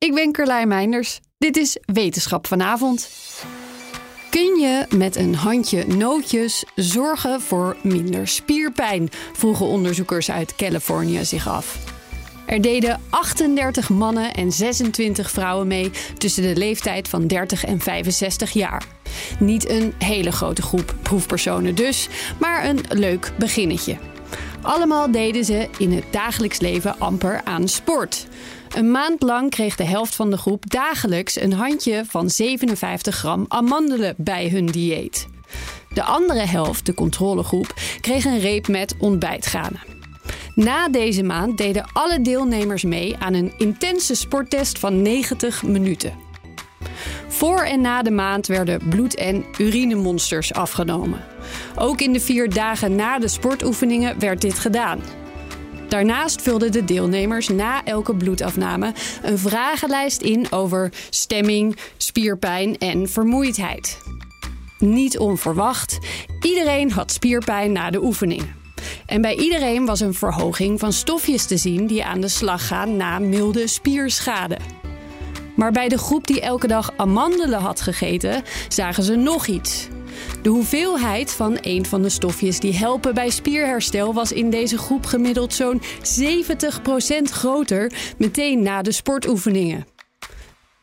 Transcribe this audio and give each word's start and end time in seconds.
Ik 0.00 0.14
ben 0.14 0.32
Carlijn 0.32 0.68
Meinders. 0.68 1.20
Dit 1.38 1.56
is 1.56 1.76
Wetenschap 1.84 2.46
vanavond. 2.46 3.10
Kun 4.30 4.58
je 4.58 4.86
met 4.96 5.16
een 5.16 5.34
handje 5.34 5.86
nootjes 5.86 6.64
zorgen 6.74 7.40
voor 7.40 7.76
minder 7.82 8.28
spierpijn? 8.28 9.08
vroegen 9.32 9.66
onderzoekers 9.66 10.30
uit 10.30 10.56
Californië 10.56 11.24
zich 11.24 11.48
af. 11.48 11.78
Er 12.46 12.60
deden 12.60 13.00
38 13.10 13.88
mannen 13.88 14.34
en 14.34 14.52
26 14.52 15.30
vrouwen 15.30 15.66
mee 15.66 15.90
tussen 16.18 16.42
de 16.42 16.56
leeftijd 16.56 17.08
van 17.08 17.26
30 17.26 17.64
en 17.64 17.80
65 17.80 18.50
jaar. 18.50 18.84
Niet 19.38 19.68
een 19.68 19.94
hele 19.98 20.32
grote 20.32 20.62
groep 20.62 20.94
proefpersonen 21.02 21.74
dus, 21.74 22.08
maar 22.38 22.64
een 22.64 22.80
leuk 22.88 23.32
beginnetje. 23.38 23.96
Allemaal 24.62 25.10
deden 25.10 25.44
ze 25.44 25.68
in 25.78 25.92
het 25.92 26.04
dagelijks 26.10 26.60
leven 26.60 26.98
amper 26.98 27.40
aan 27.44 27.68
sport. 27.68 28.26
Een 28.74 28.90
maand 28.90 29.22
lang 29.22 29.50
kreeg 29.50 29.76
de 29.76 29.84
helft 29.84 30.14
van 30.14 30.30
de 30.30 30.36
groep 30.36 30.70
dagelijks 30.70 31.40
een 31.40 31.52
handje 31.52 32.04
van 32.08 32.30
57 32.30 33.16
gram 33.16 33.44
amandelen 33.48 34.14
bij 34.16 34.48
hun 34.48 34.66
dieet. 34.66 35.28
De 35.94 36.02
andere 36.02 36.46
helft, 36.46 36.86
de 36.86 36.94
controlegroep, 36.94 37.74
kreeg 38.00 38.24
een 38.24 38.38
reep 38.38 38.68
met 38.68 38.94
ontbijtgranen. 38.98 39.80
Na 40.54 40.88
deze 40.88 41.22
maand 41.22 41.58
deden 41.58 41.86
alle 41.92 42.20
deelnemers 42.20 42.82
mee 42.82 43.16
aan 43.18 43.34
een 43.34 43.52
intense 43.58 44.14
sporttest 44.14 44.78
van 44.78 45.02
90 45.02 45.62
minuten. 45.62 46.12
Voor 47.28 47.60
en 47.60 47.80
na 47.80 48.02
de 48.02 48.10
maand 48.10 48.46
werden 48.46 48.88
bloed- 48.88 49.14
en 49.14 49.44
urinemonsters 49.58 50.52
afgenomen. 50.52 51.24
Ook 51.76 52.00
in 52.00 52.12
de 52.12 52.20
vier 52.20 52.50
dagen 52.50 52.94
na 52.94 53.18
de 53.18 53.28
sportoefeningen 53.28 54.18
werd 54.18 54.40
dit 54.40 54.58
gedaan. 54.58 55.00
Daarnaast 55.90 56.42
vulden 56.42 56.72
de 56.72 56.84
deelnemers 56.84 57.48
na 57.48 57.84
elke 57.84 58.14
bloedafname 58.14 58.92
een 59.22 59.38
vragenlijst 59.38 60.22
in 60.22 60.52
over 60.52 60.92
stemming, 61.10 61.76
spierpijn 61.96 62.78
en 62.78 63.08
vermoeidheid. 63.08 63.98
Niet 64.78 65.18
onverwacht, 65.18 65.98
iedereen 66.40 66.92
had 66.92 67.12
spierpijn 67.12 67.72
na 67.72 67.90
de 67.90 68.02
oefeningen. 68.02 68.54
En 69.06 69.20
bij 69.20 69.36
iedereen 69.36 69.84
was 69.86 70.00
een 70.00 70.14
verhoging 70.14 70.80
van 70.80 70.92
stofjes 70.92 71.46
te 71.46 71.56
zien 71.56 71.86
die 71.86 72.04
aan 72.04 72.20
de 72.20 72.28
slag 72.28 72.66
gaan 72.66 72.96
na 72.96 73.18
milde 73.18 73.66
spierschade. 73.66 74.56
Maar 75.56 75.72
bij 75.72 75.88
de 75.88 75.98
groep 75.98 76.26
die 76.26 76.40
elke 76.40 76.66
dag 76.66 76.92
amandelen 76.96 77.60
had 77.60 77.80
gegeten, 77.80 78.42
zagen 78.68 79.02
ze 79.02 79.14
nog 79.14 79.46
iets. 79.46 79.88
De 80.42 80.48
hoeveelheid 80.48 81.32
van 81.32 81.58
een 81.60 81.86
van 81.86 82.02
de 82.02 82.08
stofjes 82.08 82.60
die 82.60 82.74
helpen 82.74 83.14
bij 83.14 83.30
spierherstel 83.30 84.14
was 84.14 84.32
in 84.32 84.50
deze 84.50 84.78
groep 84.78 85.06
gemiddeld 85.06 85.54
zo'n 85.54 85.82
70% 85.82 85.84
groter 87.22 87.92
meteen 88.18 88.62
na 88.62 88.82
de 88.82 88.92
sportoefeningen. 88.92 89.86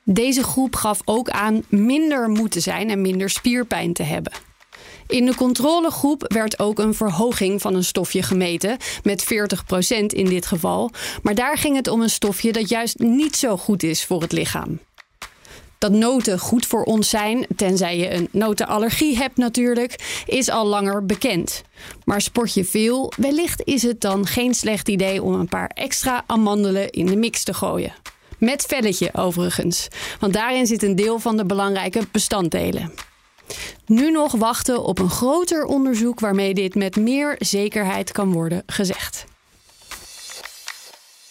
Deze 0.03 0.43
groep 0.43 0.75
gaf 0.75 0.99
ook 1.05 1.29
aan 1.29 1.63
minder 1.69 2.29
moe 2.29 2.49
te 2.49 2.59
zijn 2.59 2.89
en 2.89 3.01
minder 3.01 3.29
spierpijn 3.29 3.93
te 3.93 4.03
hebben. 4.03 4.31
In 5.07 5.25
de 5.25 5.35
controlegroep 5.35 6.33
werd 6.33 6.59
ook 6.59 6.79
een 6.79 6.93
verhoging 6.93 7.61
van 7.61 7.75
een 7.75 7.83
stofje 7.83 8.23
gemeten, 8.23 8.77
met 9.03 9.23
40% 9.23 9.27
in 10.05 10.25
dit 10.25 10.45
geval. 10.45 10.91
Maar 11.21 11.35
daar 11.35 11.57
ging 11.57 11.75
het 11.75 11.87
om 11.87 12.01
een 12.01 12.09
stofje 12.09 12.51
dat 12.51 12.69
juist 12.69 12.99
niet 12.99 13.35
zo 13.35 13.57
goed 13.57 13.83
is 13.83 14.05
voor 14.05 14.21
het 14.21 14.31
lichaam. 14.31 14.79
Dat 15.77 15.91
noten 15.91 16.39
goed 16.39 16.65
voor 16.65 16.83
ons 16.83 17.09
zijn, 17.09 17.47
tenzij 17.55 17.97
je 17.97 18.13
een 18.13 18.27
notenallergie 18.31 19.17
hebt 19.17 19.37
natuurlijk, 19.37 20.23
is 20.25 20.49
al 20.49 20.65
langer 20.65 21.05
bekend. 21.05 21.61
Maar 22.03 22.21
sport 22.21 22.53
je 22.53 22.65
veel, 22.65 23.11
wellicht 23.17 23.61
is 23.63 23.83
het 23.83 24.01
dan 24.01 24.25
geen 24.25 24.53
slecht 24.53 24.89
idee 24.89 25.23
om 25.23 25.33
een 25.33 25.47
paar 25.47 25.71
extra 25.73 26.23
amandelen 26.27 26.89
in 26.89 27.05
de 27.05 27.15
mix 27.15 27.43
te 27.43 27.53
gooien. 27.53 27.93
Met 28.37 28.65
velletje 28.67 29.09
overigens, 29.13 29.87
want 30.19 30.33
daarin 30.33 30.65
zit 30.65 30.83
een 30.83 30.95
deel 30.95 31.19
van 31.19 31.37
de 31.37 31.45
belangrijke 31.45 32.01
bestanddelen. 32.11 32.93
Nu 33.85 34.11
nog 34.11 34.31
wachten 34.31 34.83
op 34.83 34.99
een 34.99 35.09
groter 35.09 35.65
onderzoek 35.65 36.19
waarmee 36.19 36.53
dit 36.53 36.75
met 36.75 36.95
meer 36.95 37.35
zekerheid 37.39 38.11
kan 38.11 38.31
worden 38.31 38.63
gezegd. 38.65 39.25